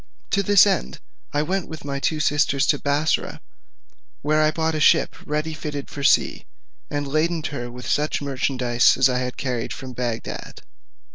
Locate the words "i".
1.31-1.43, 4.41-4.49, 9.09-9.19